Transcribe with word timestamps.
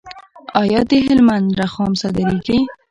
آیا 0.61 0.79
د 0.89 0.91
هلمند 1.05 1.47
رخام 1.61 1.91
صادریږي؟ 2.01 2.59